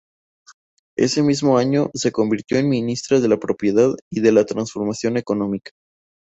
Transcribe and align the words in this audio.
Ese 0.97 1.21
mismo 1.21 1.59
año, 1.59 1.91
se 1.93 2.11
convirtió 2.11 2.57
en 2.57 2.67
Ministra 2.69 3.19
de 3.19 3.27
la 3.27 3.37
Propiedad 3.37 3.91
y 4.09 4.21
la 4.21 4.45
Transformación 4.47 5.17
Económica. 5.17 5.69